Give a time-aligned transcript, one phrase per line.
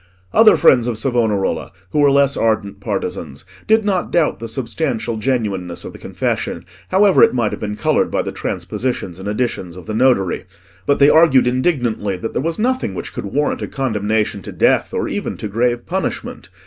[0.33, 5.85] Other friends of Savonarola, who were less ardent partisans, did not doubt the substantial genuineness
[5.85, 9.85] of the confession, however it might have been coloured by the transpositions and additions of
[9.85, 10.45] the notary;
[10.87, 14.91] but they argued indignantly that there was nothing which could warrant a condemnation to death,
[14.91, 16.49] or even to grave punishment.